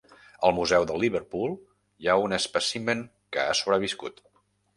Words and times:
Al 0.47 0.53
Museu 0.59 0.87
de 0.91 0.95
Liverpool 1.03 1.53
hi 2.05 2.09
ha 2.09 2.15
un 2.25 2.33
espècimen 2.39 3.05
que 3.37 3.45
ha 3.45 3.53
sobreviscut. 3.61 4.21